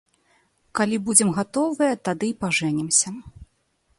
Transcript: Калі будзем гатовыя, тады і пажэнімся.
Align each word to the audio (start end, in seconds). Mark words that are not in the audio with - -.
Калі 0.79 0.97
будзем 1.09 1.29
гатовыя, 1.39 1.99
тады 2.09 2.25
і 2.31 2.35
пажэнімся. 2.45 3.09